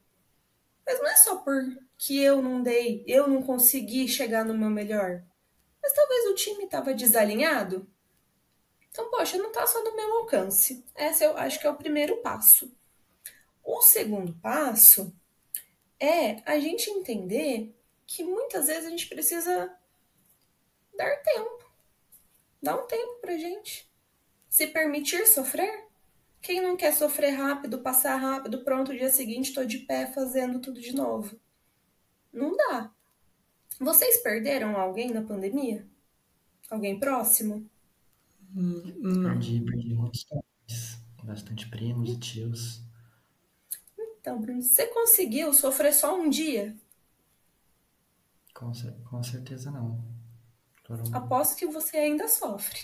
Mas 0.85 0.97
não 0.99 1.09
é 1.09 1.17
só 1.17 1.35
porque 2.01 2.15
eu 2.15 2.41
não 2.41 2.63
dei, 2.63 3.03
eu 3.05 3.27
não 3.27 3.43
consegui 3.43 4.07
chegar 4.07 4.43
no 4.43 4.57
meu 4.57 4.71
melhor. 4.71 5.23
Mas 5.79 5.93
talvez 5.93 6.25
o 6.31 6.33
time 6.33 6.63
estava 6.63 6.95
desalinhado. 6.95 7.87
Então, 8.89 9.11
poxa, 9.11 9.37
não 9.37 9.49
está 9.49 9.67
só 9.67 9.83
no 9.83 9.95
meu 9.95 10.17
alcance. 10.17 10.83
Esse 10.95 11.23
eu 11.23 11.37
acho 11.37 11.59
que 11.59 11.67
é 11.67 11.69
o 11.69 11.75
primeiro 11.75 12.17
passo. 12.17 12.75
O 13.63 13.83
segundo 13.83 14.33
passo 14.41 15.15
é 15.99 16.41
a 16.43 16.59
gente 16.59 16.89
entender 16.89 17.71
que 18.07 18.23
muitas 18.23 18.65
vezes 18.65 18.87
a 18.87 18.89
gente 18.89 19.07
precisa 19.07 19.71
dar 20.97 21.15
tempo. 21.17 21.71
Dar 22.63 22.77
um 22.77 22.87
tempo 22.87 23.21
pra 23.21 23.37
gente. 23.37 23.87
Se 24.49 24.65
permitir 24.65 25.27
sofrer. 25.27 25.85
Quem 26.41 26.61
não 26.61 26.75
quer 26.75 26.93
sofrer 26.93 27.35
rápido, 27.35 27.83
passar 27.83 28.15
rápido, 28.15 28.63
pronto, 28.63 28.91
dia 28.91 29.11
seguinte 29.11 29.49
estou 29.49 29.65
de 29.65 29.77
pé 29.77 30.07
fazendo 30.07 30.59
tudo 30.59 30.81
de 30.81 30.95
novo? 30.95 31.39
Não 32.31 32.55
dá. 32.55 32.91
Vocês 33.79 34.17
perderam 34.17 34.77
alguém 34.77 35.11
na 35.11 35.21
pandemia? 35.21 35.87
Alguém 36.69 36.99
próximo? 36.99 37.69
Hum, 38.55 39.23
perdi, 39.23 39.61
perdi 39.61 39.93
muitos 39.93 40.23
pais, 40.25 40.99
bastante 41.23 41.69
primos 41.69 42.09
e 42.09 42.19
tios. 42.19 42.81
Então, 44.19 44.39
Bruno, 44.39 44.61
você 44.61 44.87
conseguiu 44.87 45.53
sofrer 45.53 45.93
só 45.93 46.15
um 46.19 46.29
dia? 46.29 46.75
Com, 48.53 48.71
com 49.09 49.23
certeza 49.23 49.71
não. 49.71 49.99
Foram... 50.83 51.03
Aposto 51.15 51.57
que 51.57 51.65
você 51.65 51.97
ainda 51.97 52.27
sofre, 52.27 52.81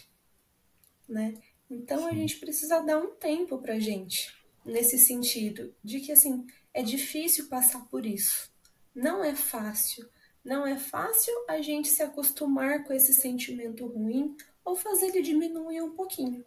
né? 1.08 1.36
Então 1.70 2.00
Sim. 2.00 2.08
a 2.08 2.14
gente 2.14 2.38
precisa 2.38 2.80
dar 2.80 2.98
um 2.98 3.14
tempo 3.16 3.58
pra 3.60 3.80
gente 3.80 4.36
nesse 4.66 4.98
sentido 4.98 5.74
de 5.84 6.00
que 6.00 6.12
assim 6.12 6.48
é 6.74 6.82
difícil 6.82 7.48
passar 7.50 7.86
por 7.86 8.06
isso. 8.06 8.50
Não 8.98 9.24
é 9.24 9.36
fácil. 9.36 10.10
Não 10.44 10.66
é 10.66 10.76
fácil 10.76 11.32
a 11.48 11.62
gente 11.62 11.88
se 11.88 12.02
acostumar 12.02 12.84
com 12.84 12.92
esse 12.92 13.14
sentimento 13.14 13.86
ruim 13.86 14.36
ou 14.66 14.76
fazer 14.76 15.10
ele 15.10 15.22
diminuir 15.22 15.84
um 15.84 15.92
pouquinho. 15.92 16.44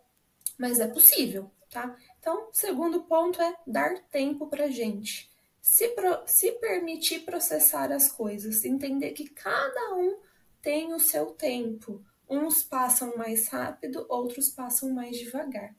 Mas 0.59 0.81
é 0.81 0.89
possível, 0.89 1.49
tá? 1.71 1.97
Então, 2.19 2.49
segundo 2.53 3.05
ponto 3.05 3.41
é 3.41 3.57
dar 3.65 4.01
tempo 4.11 4.49
para 4.49 4.69
gente. 4.69 5.31
Se, 5.63 5.91
pro, 5.91 6.23
se 6.27 6.51
permitir 6.53 7.21
processar 7.21 7.93
as 7.93 8.11
coisas, 8.11 8.65
entender 8.65 9.13
que 9.13 9.29
cada 9.29 9.95
um 9.95 10.19
tem 10.61 10.93
o 10.93 10.99
seu 10.99 11.27
tempo. 11.27 12.05
Uns 12.29 12.65
passam 12.65 13.17
mais 13.17 13.47
rápido, 13.47 14.05
outros 14.09 14.49
passam 14.49 14.91
mais 14.93 15.17
devagar. 15.17 15.73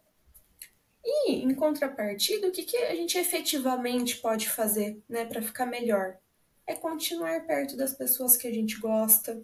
E, 1.03 1.33
em 1.33 1.53
contrapartida, 1.53 2.47
o 2.47 2.51
que, 2.51 2.63
que 2.63 2.77
a 2.77 2.95
gente 2.95 3.17
efetivamente 3.17 4.21
pode 4.21 4.49
fazer 4.49 5.03
né, 5.09 5.25
para 5.25 5.41
ficar 5.41 5.65
melhor? 5.65 6.17
É 6.65 6.75
continuar 6.75 7.45
perto 7.45 7.75
das 7.75 7.93
pessoas 7.93 8.37
que 8.37 8.47
a 8.47 8.53
gente 8.53 8.79
gosta, 8.79 9.43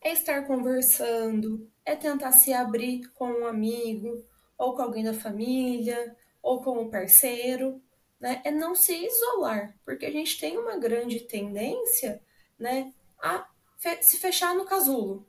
é 0.00 0.12
estar 0.12 0.46
conversando, 0.46 1.70
é 1.84 1.94
tentar 1.94 2.32
se 2.32 2.52
abrir 2.52 3.08
com 3.14 3.30
um 3.30 3.46
amigo, 3.46 4.24
ou 4.56 4.74
com 4.74 4.82
alguém 4.82 5.04
da 5.04 5.14
família, 5.14 6.16
ou 6.42 6.62
com 6.62 6.78
um 6.78 6.90
parceiro, 6.90 7.82
né? 8.18 8.40
É 8.44 8.50
não 8.50 8.74
se 8.74 8.94
isolar, 8.94 9.74
porque 9.84 10.06
a 10.06 10.10
gente 10.10 10.38
tem 10.38 10.58
uma 10.58 10.76
grande 10.76 11.20
tendência, 11.20 12.22
né, 12.58 12.92
a 13.18 13.48
fe 13.78 14.02
se 14.02 14.18
fechar 14.18 14.54
no 14.54 14.66
casulo, 14.66 15.26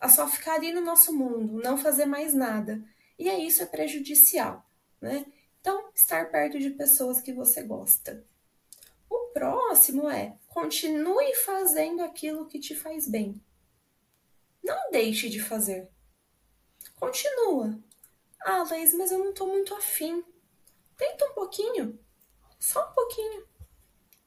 a 0.00 0.08
só 0.08 0.26
ficar 0.26 0.54
ali 0.54 0.72
no 0.72 0.80
nosso 0.80 1.12
mundo, 1.16 1.62
não 1.62 1.78
fazer 1.78 2.06
mais 2.06 2.34
nada. 2.34 2.82
E 3.18 3.30
aí 3.30 3.46
isso 3.46 3.62
é 3.62 3.66
prejudicial, 3.66 4.66
né? 5.00 5.24
Então, 5.60 5.90
estar 5.94 6.28
perto 6.30 6.58
de 6.58 6.70
pessoas 6.70 7.20
que 7.20 7.32
você 7.32 7.62
gosta. 7.62 8.24
Próximo 9.42 10.08
é 10.08 10.38
continue 10.46 11.34
fazendo 11.34 12.00
aquilo 12.00 12.46
que 12.46 12.60
te 12.60 12.76
faz 12.76 13.08
bem. 13.08 13.42
Não 14.62 14.92
deixe 14.92 15.28
de 15.28 15.40
fazer. 15.40 15.90
Continua. 16.94 17.76
Ah, 18.44 18.64
Laís, 18.70 18.94
mas 18.94 19.10
eu 19.10 19.18
não 19.18 19.30
estou 19.30 19.48
muito 19.48 19.74
afim. 19.74 20.24
Tenta 20.96 21.24
um 21.24 21.34
pouquinho. 21.34 21.98
Só 22.60 22.88
um 22.88 22.92
pouquinho. 22.92 23.44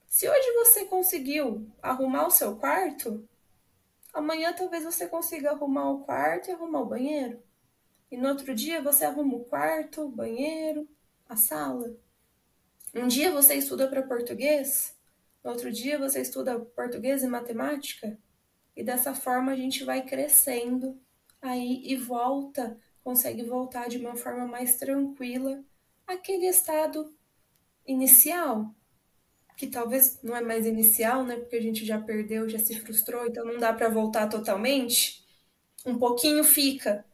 Se 0.06 0.28
hoje 0.28 0.52
você 0.52 0.84
conseguiu 0.84 1.66
arrumar 1.82 2.28
o 2.28 2.32
seu 2.32 2.58
quarto, 2.58 3.26
amanhã 4.14 4.52
talvez 4.52 4.84
você 4.84 5.08
consiga 5.08 5.52
arrumar 5.52 5.92
o 5.92 6.04
quarto 6.04 6.50
e 6.50 6.52
arrumar 6.52 6.82
o 6.82 6.88
banheiro. 6.88 7.42
E 8.12 8.18
no 8.18 8.28
outro 8.28 8.54
dia 8.54 8.82
você 8.82 9.06
arruma 9.06 9.38
o 9.38 9.46
quarto, 9.46 10.02
o 10.02 10.12
banheiro, 10.12 10.86
a 11.30 11.38
sala. 11.38 11.96
Um 12.94 13.08
dia 13.08 13.32
você 13.32 13.56
estuda 13.56 13.88
para 13.88 14.04
português, 14.04 14.95
no 15.46 15.52
outro 15.52 15.72
dia 15.72 16.00
você 16.00 16.22
estuda 16.22 16.60
português 16.60 17.22
e 17.22 17.28
matemática, 17.28 18.18
e 18.75 18.84
dessa 18.84 19.14
forma 19.14 19.52
a 19.52 19.56
gente 19.56 19.84
vai 19.84 20.04
crescendo 20.04 21.00
aí 21.40 21.84
e 21.86 21.96
volta, 21.96 22.78
consegue 23.04 23.44
voltar 23.44 23.88
de 23.88 24.00
uma 24.00 24.16
forma 24.16 24.48
mais 24.48 24.75
tranquila 24.78 25.64
àquele 26.08 26.48
estado 26.48 27.16
inicial, 27.86 28.74
que 29.56 29.68
talvez 29.68 30.20
não 30.24 30.36
é 30.36 30.42
mais 30.42 30.66
inicial, 30.66 31.24
né? 31.24 31.38
Porque 31.38 31.56
a 31.56 31.62
gente 31.62 31.86
já 31.86 32.02
perdeu, 32.02 32.50
já 32.50 32.58
se 32.58 32.80
frustrou, 32.80 33.28
então 33.28 33.46
não 33.46 33.60
dá 33.60 33.72
para 33.72 33.88
voltar 33.88 34.28
totalmente. 34.28 35.24
Um 35.86 36.00
pouquinho 36.00 36.44
fica. 36.44 37.06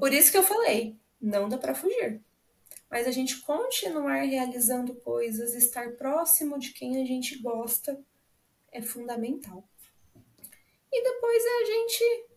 Por 0.00 0.12
isso 0.12 0.32
que 0.32 0.36
eu 0.36 0.42
falei, 0.42 0.96
não 1.20 1.48
dá 1.48 1.56
para 1.56 1.76
fugir. 1.76 2.20
Mas 2.90 3.06
a 3.06 3.10
gente 3.10 3.40
continuar 3.42 4.22
realizando 4.22 4.94
coisas, 4.94 5.54
estar 5.54 5.92
próximo 5.92 6.58
de 6.58 6.72
quem 6.72 7.02
a 7.02 7.04
gente 7.04 7.38
gosta 7.38 8.02
é 8.72 8.80
fundamental. 8.80 9.68
E 10.90 11.02
depois 11.02 11.44
é 11.44 11.62
a 11.62 11.64
gente 11.66 12.28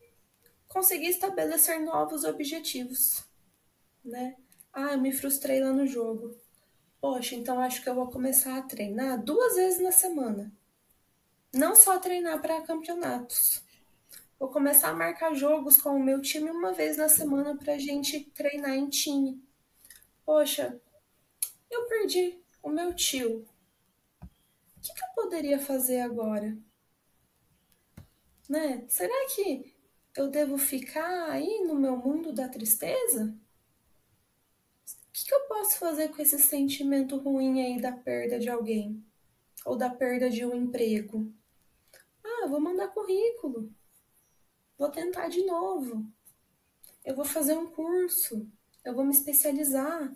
conseguir 0.67 1.07
estabelecer 1.07 1.79
novos 1.79 2.23
objetivos, 2.23 3.23
né? 4.03 4.35
Ah, 4.73 4.93
eu 4.93 5.01
me 5.01 5.11
frustrei 5.11 5.61
lá 5.61 5.71
no 5.71 5.87
jogo. 5.87 6.35
Poxa, 6.99 7.35
então 7.35 7.59
acho 7.59 7.81
que 7.81 7.89
eu 7.89 7.95
vou 7.95 8.09
começar 8.09 8.57
a 8.57 8.61
treinar 8.61 9.21
duas 9.21 9.55
vezes 9.55 9.79
na 9.79 9.91
semana. 9.91 10.51
Não 11.53 11.75
só 11.75 11.99
treinar 11.99 12.41
para 12.41 12.61
campeonatos. 12.61 13.63
Vou 14.39 14.49
começar 14.49 14.89
a 14.89 14.95
marcar 14.95 15.33
jogos 15.33 15.81
com 15.81 15.89
o 15.89 16.03
meu 16.03 16.21
time 16.21 16.49
uma 16.49 16.71
vez 16.73 16.97
na 16.97 17.09
semana 17.09 17.57
para 17.57 17.73
a 17.73 17.77
gente 17.77 18.21
treinar 18.33 18.75
em 18.75 18.89
time. 18.89 19.43
Poxa, 20.25 20.79
eu 21.69 21.87
perdi 21.87 22.39
o 22.61 22.69
meu 22.69 22.93
tio. 22.93 23.45
O 24.21 24.81
que, 24.81 24.93
que 24.93 25.03
eu 25.03 25.13
poderia 25.15 25.59
fazer 25.59 26.01
agora? 26.01 26.57
Né? 28.49 28.85
Será 28.87 29.13
que 29.33 29.75
eu 30.15 30.29
devo 30.29 30.57
ficar 30.57 31.29
aí 31.31 31.63
no 31.65 31.75
meu 31.75 31.95
mundo 31.95 32.33
da 32.33 32.49
tristeza? 32.49 33.35
O 34.85 35.11
que, 35.13 35.25
que 35.25 35.33
eu 35.33 35.41
posso 35.47 35.77
fazer 35.77 36.09
com 36.09 36.21
esse 36.21 36.37
sentimento 36.39 37.17
ruim 37.17 37.61
aí 37.61 37.81
da 37.81 37.91
perda 37.91 38.39
de 38.39 38.49
alguém? 38.49 39.03
Ou 39.65 39.75
da 39.75 39.89
perda 39.89 40.29
de 40.29 40.45
um 40.45 40.55
emprego? 40.55 41.31
Ah, 42.23 42.47
vou 42.47 42.59
mandar 42.59 42.89
currículo. 42.89 43.71
Vou 44.77 44.89
tentar 44.89 45.29
de 45.29 45.45
novo. 45.45 46.05
Eu 47.05 47.15
vou 47.15 47.25
fazer 47.25 47.57
um 47.57 47.67
curso. 47.67 48.49
Eu 48.83 48.95
vou 48.95 49.05
me 49.05 49.11
especializar. 49.11 50.13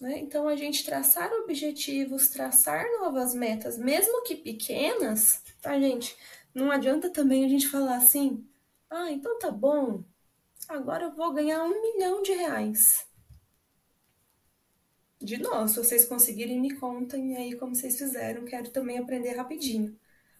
Né? 0.00 0.18
Então, 0.18 0.46
a 0.46 0.56
gente 0.56 0.84
traçar 0.84 1.32
objetivos, 1.32 2.28
traçar 2.28 2.84
novas 3.00 3.34
metas, 3.34 3.78
mesmo 3.78 4.22
que 4.22 4.36
pequenas, 4.36 5.42
tá, 5.60 5.78
gente? 5.80 6.16
Não 6.54 6.70
adianta 6.70 7.10
também 7.10 7.44
a 7.44 7.48
gente 7.48 7.68
falar 7.68 7.96
assim, 7.96 8.46
ah, 8.90 9.10
então 9.10 9.38
tá 9.38 9.50
bom, 9.50 10.04
agora 10.68 11.04
eu 11.04 11.14
vou 11.14 11.32
ganhar 11.32 11.62
um 11.64 11.80
milhão 11.80 12.22
de 12.22 12.32
reais. 12.32 13.06
De 15.20 15.38
novo, 15.38 15.66
se 15.66 15.76
vocês 15.76 16.04
conseguirem, 16.04 16.60
me 16.60 16.76
contem 16.76 17.36
aí 17.36 17.56
como 17.56 17.74
vocês 17.74 17.96
fizeram, 17.96 18.44
quero 18.44 18.70
também 18.70 18.98
aprender 18.98 19.32
rapidinho. 19.32 19.98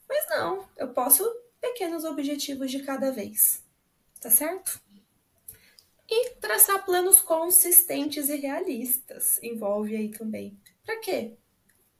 Mas 0.08 0.28
não, 0.28 0.68
eu 0.76 0.92
posso 0.92 1.24
pequenos 1.60 2.04
objetivos 2.04 2.70
de 2.70 2.82
cada 2.82 3.10
vez, 3.10 3.64
tá 4.20 4.30
certo? 4.30 4.80
E 6.08 6.30
traçar 6.36 6.84
planos 6.84 7.20
consistentes 7.20 8.28
e 8.28 8.36
realistas 8.36 9.42
envolve 9.42 9.96
aí 9.96 10.10
também. 10.10 10.58
Para 10.84 11.00
quê? 11.00 11.36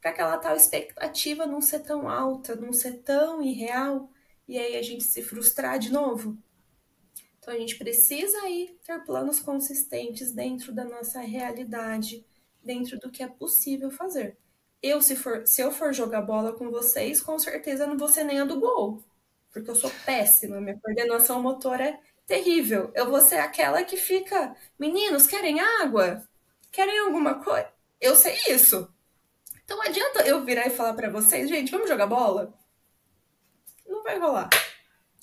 Para 0.01 0.11
aquela 0.11 0.39
tal 0.39 0.57
expectativa 0.57 1.47
não 1.47 1.61
ser 1.61 1.81
tão 1.81 2.09
alta, 2.09 2.55
não 2.55 2.73
ser 2.73 3.03
tão 3.03 3.43
irreal 3.43 4.09
e 4.47 4.59
aí 4.59 4.77
a 4.77 4.83
gente 4.83 5.05
se 5.05 5.23
frustrar 5.23 5.79
de 5.79 5.93
novo. 5.93 6.39
Então 7.39 7.55
a 7.55 7.59
gente 7.59 7.77
precisa 7.77 8.39
aí 8.43 8.77
ter 8.85 9.05
planos 9.05 9.41
consistentes 9.41 10.33
dentro 10.33 10.73
da 10.73 10.85
nossa 10.85 11.21
realidade, 11.21 12.25
dentro 12.63 12.99
do 12.99 13.11
que 13.11 13.23
é 13.23 13.29
possível 13.29 13.91
fazer. 13.91 14.37
Eu 14.83 15.01
se 15.01 15.17
for, 15.17 15.47
se 15.47 15.61
eu 15.61 15.73
for 15.73 15.93
jogar 15.93 16.23
bola 16.23 16.53
com 16.53 16.71
vocês, 16.71 17.21
com 17.21 17.39
certeza 17.39 17.87
não 17.87 17.97
vou 17.97 18.09
ser 18.09 18.25
nem 18.25 18.41
a 18.41 18.45
do 18.45 18.61
gol, 18.61 19.03
porque 19.53 19.71
eu 19.71 19.75
sou 19.75 19.91
péssima, 20.05 20.61
minha 20.61 20.79
coordenação 20.79 21.43
motora 21.43 21.85
é 21.89 22.01
terrível. 22.27 22.91
Eu 22.95 23.09
vou 23.09 23.21
ser 23.21 23.37
aquela 23.37 23.85
que 23.85 23.97
fica, 23.97 24.55
meninos, 24.79 25.27
querem 25.27 25.61
água? 25.61 26.27
Querem 26.73 26.99
alguma 26.99 27.43
coisa? 27.43 27.69
Eu 28.01 28.15
sei 28.15 28.37
isso. 28.49 28.93
Então 29.65 29.81
adianta 29.83 30.27
eu 30.27 30.45
virar 30.45 30.67
e 30.67 30.71
falar 30.71 30.95
para 30.95 31.11
vocês, 31.11 31.49
gente, 31.49 31.71
vamos 31.71 31.89
jogar 31.89 32.07
bola? 32.07 32.53
Não 33.87 34.03
vai 34.03 34.19
rolar. 34.19 34.51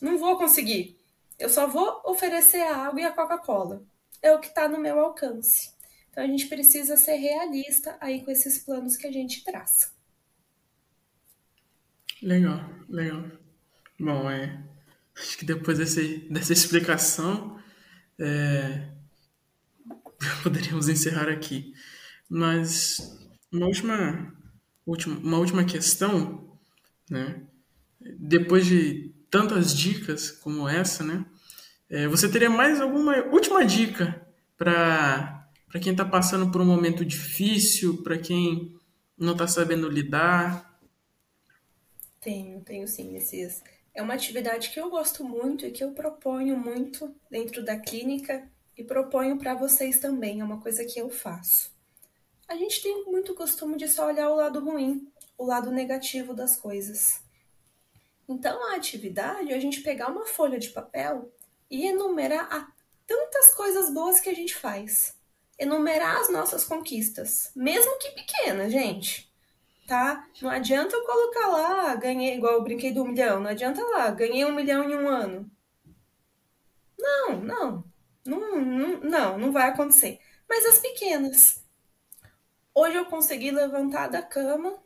Não 0.02 0.18
vou 0.18 0.38
conseguir. 0.38 0.98
Eu 1.38 1.50
só 1.50 1.68
vou 1.68 2.02
oferecer 2.06 2.62
a 2.62 2.88
água 2.88 3.02
e 3.02 3.06
a 3.06 3.12
Coca-Cola. 3.12 3.84
É 4.22 4.32
o 4.34 4.40
que 4.40 4.48
está 4.48 4.68
no 4.68 4.80
meu 4.80 5.00
alcance. 5.00 5.74
Então 6.10 6.24
a 6.24 6.28
gente 6.28 6.48
precisa 6.48 6.96
ser 6.96 7.16
realista 7.16 7.98
aí 8.00 8.24
com 8.24 8.32
esses 8.32 8.60
planos 8.60 8.96
que 8.96 9.08
a 9.08 9.12
gente 9.12 9.44
traça. 9.44 9.92
Legal, 12.22 12.60
legal. 12.88 13.24
Bom, 14.00 14.30
é, 14.30 14.64
Acho 15.16 15.38
que 15.38 15.46
depois 15.46 15.78
desse, 15.78 16.28
dessa 16.30 16.54
explicação, 16.54 17.60
é, 18.20 18.90
poderíamos 20.42 20.90
encerrar 20.90 21.30
aqui. 21.30 21.74
Mas 22.30 23.20
uma 23.52 23.68
última, 23.68 24.34
última, 24.86 25.20
uma 25.20 25.38
última 25.38 25.64
questão, 25.64 26.58
né? 27.10 27.42
Depois 28.20 28.66
de 28.66 29.14
tantas 29.30 29.76
dicas 29.76 30.32
como 30.32 30.68
essa, 30.68 31.04
né? 31.04 31.26
É, 31.90 32.08
você 32.08 32.28
teria 32.28 32.50
mais 32.50 32.82
alguma 32.82 33.16
última 33.26 33.64
dica 33.64 34.26
para 34.58 35.48
quem 35.82 35.92
está 35.92 36.04
passando 36.04 36.52
por 36.52 36.62
um 36.62 36.66
momento 36.66 37.06
difícil, 37.06 38.02
para 38.02 38.18
quem 38.18 38.76
não 39.18 39.34
está 39.34 39.48
sabendo 39.48 39.88
lidar? 39.90 40.80
Tenho, 42.20 42.62
tenho 42.62 42.88
sim, 42.88 43.12
Messias. 43.12 43.62
É 43.94 44.02
uma 44.02 44.16
atividade 44.16 44.72
que 44.72 44.80
eu 44.80 44.90
gosto 44.90 45.24
muito 45.24 45.66
e 45.66 45.72
que 45.72 45.84
eu 45.84 45.92
proponho 45.92 46.58
muito 46.58 47.16
dentro 47.30 47.64
da 47.64 47.78
clínica 47.78 48.50
e 48.76 48.84
proponho 48.84 49.38
para 49.38 49.54
vocês 49.54 50.00
também. 50.00 50.42
É 50.42 50.44
uma 50.44 50.60
coisa 50.60 50.84
que 50.84 51.00
eu 51.00 51.10
faço. 51.10 51.72
A 52.48 52.56
gente 52.56 52.82
tem 52.82 53.06
muito 53.06 53.36
costume 53.36 53.78
de 53.78 53.88
só 53.88 54.08
olhar 54.08 54.30
o 54.30 54.36
lado 54.36 54.60
ruim, 54.60 55.08
o 55.38 55.46
lado 55.46 55.72
negativo 55.72 56.34
das 56.34 56.56
coisas. 56.56 57.22
Então, 58.28 58.72
a 58.72 58.76
atividade 58.76 59.52
é 59.52 59.56
a 59.56 59.60
gente 59.60 59.82
pegar 59.82 60.08
uma 60.08 60.26
folha 60.26 60.58
de 60.58 60.70
papel 60.70 61.32
e 61.70 61.86
enumerar 61.86 62.74
tantas 63.06 63.54
coisas 63.54 63.94
boas 63.94 64.20
que 64.20 64.30
a 64.30 64.34
gente 64.34 64.56
faz. 64.56 65.16
Enumerar 65.58 66.18
as 66.18 66.32
nossas 66.32 66.64
conquistas, 66.64 67.52
mesmo 67.56 67.98
que 68.00 68.10
pequenas, 68.12 68.72
gente 68.72 69.33
tá? 69.94 70.28
Não 70.42 70.50
adianta 70.50 70.96
eu 70.96 71.06
colocar 71.06 71.48
lá, 71.50 71.96
ganhei, 71.96 72.34
igual 72.36 72.54
eu 72.54 72.64
brinquei 72.64 72.92
do 72.92 73.06
milhão, 73.06 73.40
não 73.40 73.52
adianta 73.52 73.80
lá, 73.86 74.10
ganhei 74.10 74.44
um 74.44 74.52
milhão 74.52 74.90
em 74.90 74.96
um 74.96 75.08
ano. 75.08 75.52
Não, 76.98 77.40
não, 77.40 77.84
não, 78.26 78.66
não, 78.66 79.00
não, 79.02 79.38
não 79.38 79.52
vai 79.52 79.70
acontecer. 79.70 80.20
Mas 80.50 80.66
as 80.66 80.80
pequenas. 80.80 81.64
Hoje 82.74 82.98
eu 82.98 83.06
consegui 83.06 83.52
levantar 83.52 84.08
da 84.08 84.24
cama 84.24 84.82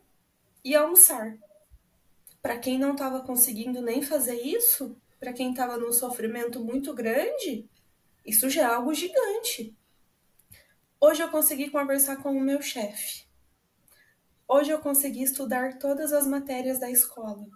e 0.62 0.74
almoçar. 0.74 1.38
Para 2.42 2.58
quem 2.58 2.78
não 2.78 2.92
estava 2.92 3.20
conseguindo 3.20 3.80
nem 3.80 4.02
fazer 4.02 4.42
isso, 4.42 4.94
para 5.18 5.32
quem 5.32 5.52
estava 5.52 5.78
num 5.78 5.90
sofrimento 5.90 6.62
muito 6.62 6.92
grande, 6.92 7.66
isso 8.26 8.50
já 8.50 8.60
é 8.60 8.74
algo 8.74 8.92
gigante. 8.92 9.74
Hoje 11.00 11.22
eu 11.22 11.30
consegui 11.30 11.70
conversar 11.70 12.16
com 12.16 12.30
o 12.30 12.40
meu 12.40 12.60
chefe. 12.60 13.27
Hoje 14.50 14.70
eu 14.70 14.78
consegui 14.78 15.22
estudar 15.22 15.78
todas 15.78 16.10
as 16.10 16.26
matérias 16.26 16.80
da 16.80 16.90
escola. 16.90 17.46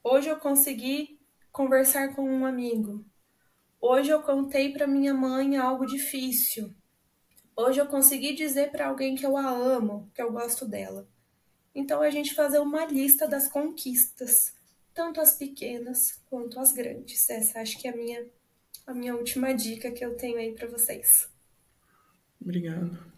Hoje 0.00 0.28
eu 0.28 0.38
consegui 0.38 1.18
conversar 1.50 2.14
com 2.14 2.22
um 2.22 2.46
amigo. 2.46 3.04
Hoje 3.80 4.10
eu 4.10 4.22
contei 4.22 4.72
para 4.72 4.86
minha 4.86 5.12
mãe 5.12 5.56
algo 5.56 5.84
difícil. 5.84 6.72
Hoje 7.56 7.80
eu 7.80 7.88
consegui 7.88 8.32
dizer 8.32 8.70
para 8.70 8.86
alguém 8.86 9.16
que 9.16 9.26
eu 9.26 9.36
a 9.36 9.50
amo, 9.50 10.08
que 10.14 10.22
eu 10.22 10.30
gosto 10.30 10.68
dela. 10.68 11.08
Então 11.74 12.00
a 12.00 12.10
gente 12.10 12.32
fazer 12.32 12.60
uma 12.60 12.86
lista 12.86 13.26
das 13.26 13.48
conquistas, 13.48 14.54
tanto 14.94 15.20
as 15.20 15.36
pequenas 15.36 16.22
quanto 16.30 16.60
as 16.60 16.72
grandes. 16.72 17.28
Essa 17.28 17.58
acho 17.58 17.76
que 17.80 17.88
é 17.88 17.90
a 17.90 17.96
minha 17.96 18.30
a 18.86 18.94
minha 18.94 19.16
última 19.16 19.52
dica 19.52 19.90
que 19.90 20.04
eu 20.04 20.16
tenho 20.16 20.38
aí 20.38 20.54
para 20.54 20.68
vocês. 20.68 21.28
Obrigado. 22.40 23.12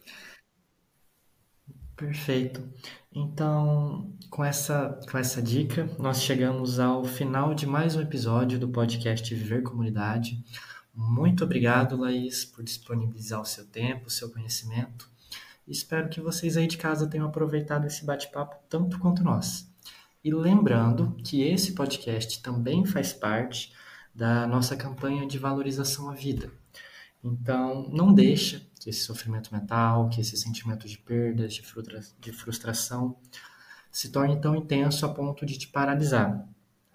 Perfeito. 1.97 2.69
Então, 3.13 4.13
com 4.29 4.45
essa, 4.45 4.99
com 5.09 5.17
essa 5.17 5.41
dica, 5.41 5.89
nós 5.99 6.23
chegamos 6.23 6.81
ao 6.81 7.05
final 7.05 7.55
de 7.55 7.67
mais 7.67 7.95
um 7.95 8.01
episódio 8.01 8.59
do 8.59 8.69
podcast 8.69 9.33
Viver 9.33 9.63
Comunidade. 9.63 10.45
Muito 10.93 11.45
obrigado, 11.45 11.97
Laís, 11.97 12.45
por 12.45 12.65
disponibilizar 12.65 13.41
o 13.41 13.45
seu 13.45 13.65
tempo, 13.67 14.09
o 14.09 14.11
seu 14.11 14.29
conhecimento. 14.31 15.09
Espero 15.69 16.09
que 16.09 16.21
vocês 16.21 16.57
aí 16.57 16.67
de 16.67 16.77
casa 16.77 17.07
tenham 17.07 17.29
aproveitado 17.29 17.87
esse 17.87 18.05
bate-papo 18.05 18.57
tanto 18.69 18.99
quanto 18.99 19.23
nós. 19.23 19.73
E 20.23 20.35
lembrando 20.35 21.17
que 21.25 21.43
esse 21.43 21.75
podcast 21.75 22.43
também 22.43 22.85
faz 22.85 23.13
parte 23.13 23.73
da 24.13 24.47
nossa 24.49 24.77
campanha 24.77 25.27
de 25.27 25.39
valorização 25.39 26.11
à 26.11 26.15
vida. 26.15 26.51
Então, 27.25 27.89
não 27.91 28.13
deixa 28.13 28.61
que 28.79 28.91
esse 28.91 29.01
sofrimento 29.01 29.51
mental, 29.51 30.11
que 30.11 30.21
esse 30.21 30.37
sentimento 30.37 30.87
de 30.87 30.99
perdas, 30.99 31.55
de, 31.55 31.63
de 32.21 32.33
frustração, 32.33 33.17
se 33.91 34.11
torne 34.11 34.39
tão 34.39 34.55
intenso 34.55 35.07
a 35.07 35.09
ponto 35.09 35.47
de 35.47 35.57
te 35.57 35.69
paralisar. 35.69 36.47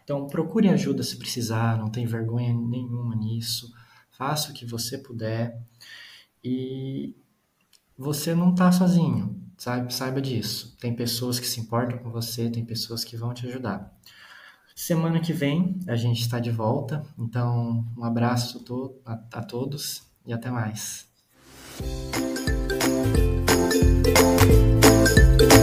Então, 0.04 0.28
procure 0.28 0.70
ajuda 0.70 1.02
se 1.02 1.18
precisar, 1.18 1.78
não 1.78 1.90
tem 1.90 2.06
vergonha 2.06 2.54
nenhuma 2.54 3.16
nisso, 3.16 3.74
faça 4.12 4.52
o 4.52 4.54
que 4.54 4.66
você 4.66 5.00
puder 5.00 5.60
e 6.44 7.16
você 7.98 8.36
não 8.36 8.52
está 8.52 8.72
sozinho, 8.72 9.36
sabe? 9.58 9.94
Saiba 9.94 10.22
disso. 10.22 10.78
Tem 10.80 10.96
pessoas 10.96 11.40
que 11.40 11.48
se 11.48 11.60
importam 11.60 11.98
com 11.98 12.12
você, 12.12 12.50
tem 12.52 12.64
pessoas 12.64 13.04
que 13.04 13.18
vão 13.18 13.34
te 13.34 13.48
ajudar. 13.48 13.98
Semana 14.76 15.20
que 15.20 15.34
vem 15.34 15.80
a 15.88 15.96
gente 15.96 16.22
está 16.22 16.40
de 16.40 16.52
volta, 16.52 17.04
então 17.18 17.86
um 17.98 18.04
abraço 18.04 18.64
a 19.06 19.42
todos 19.42 20.09
e 20.30 20.34
até 20.34 20.52
mais. 20.52 21.10